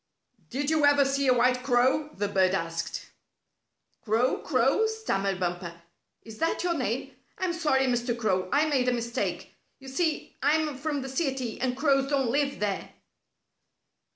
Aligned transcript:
"Did 0.49 0.71
you 0.71 0.83
ever 0.83 1.05
see 1.05 1.27
a 1.27 1.33
white 1.35 1.61
crow?" 1.61 2.09
the 2.15 2.27
bird 2.27 2.55
asked. 2.55 3.05
"Crow! 4.03 4.39
Crow!" 4.39 4.87
stammered 4.87 5.39
Bumper. 5.39 5.79
"Is 6.23 6.39
that 6.39 6.63
your 6.63 6.73
name? 6.73 7.15
I'm 7.37 7.53
sorry, 7.53 7.85
Mr. 7.85 8.17
Crow, 8.17 8.49
I 8.51 8.65
made 8.67 8.89
a 8.89 8.93
mistake. 8.93 9.53
You 9.77 9.87
see, 9.87 10.37
I'm 10.41 10.75
from 10.75 11.03
the 11.03 11.07
city, 11.07 11.61
and 11.61 11.77
crows 11.77 12.09
don't 12.09 12.31
live 12.31 12.59
there." 12.59 12.89